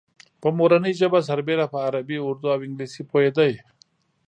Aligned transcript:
په 0.41 0.47
مورنۍ 0.57 0.93
ژبه 0.99 1.19
سربېره 1.29 1.65
په 1.73 1.77
عربي، 1.87 2.17
اردو 2.21 2.47
او 2.53 2.59
انګلیسي 2.65 3.01
پوهېده. 3.09 3.47